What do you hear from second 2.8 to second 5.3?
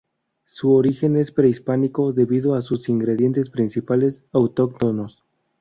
ingredientes principales autóctonos.